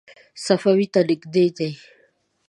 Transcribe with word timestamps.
صفوي 0.45 0.85
ته 0.93 1.01
نږدې 1.09 1.45
دی. 1.57 1.69